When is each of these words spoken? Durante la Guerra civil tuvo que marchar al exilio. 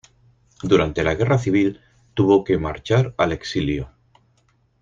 Durante 0.63 1.03
la 1.03 1.13
Guerra 1.13 1.37
civil 1.37 1.79
tuvo 2.15 2.43
que 2.43 2.57
marchar 2.57 3.13
al 3.19 3.33
exilio. 3.33 3.91